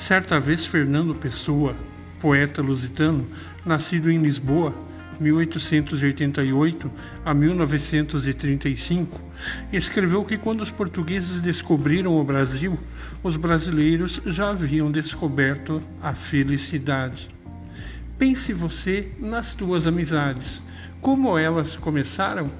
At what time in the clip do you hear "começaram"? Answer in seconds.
21.76-22.50